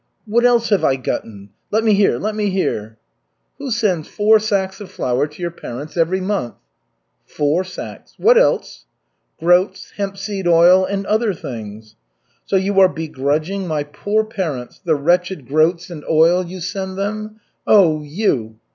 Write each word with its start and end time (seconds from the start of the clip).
"What 0.25 0.45
else 0.45 0.69
have 0.69 0.83
I 0.83 0.95
gotten? 0.95 1.51
Let 1.69 1.83
me 1.83 1.93
hear, 1.93 2.17
let 2.17 2.33
me 2.35 2.49
hear!" 2.49 2.97
"Who 3.59 3.69
sends 3.69 4.07
four 4.07 4.39
sacks 4.39 4.81
of 4.81 4.89
flour 4.89 5.27
to 5.27 5.39
your 5.43 5.51
parents 5.51 5.95
every 5.95 6.19
month?" 6.19 6.55
"Four 7.27 7.63
sacks. 7.63 8.15
What 8.17 8.35
else?" 8.35 8.85
"Groats, 9.39 9.91
hemp 9.97 10.17
seed 10.17 10.47
oil 10.47 10.85
and 10.85 11.05
other 11.05 11.35
things" 11.35 11.97
"So 12.47 12.55
you 12.55 12.79
are 12.79 12.89
begrudging 12.89 13.67
my 13.67 13.83
poor 13.83 14.23
parents 14.23 14.81
the 14.83 14.95
wretched 14.95 15.47
groats 15.47 15.91
and 15.91 16.03
oil 16.09 16.43
you 16.43 16.61
send 16.61 16.97
them? 16.97 17.39
Oh, 17.67 18.01
you!" 18.01 18.55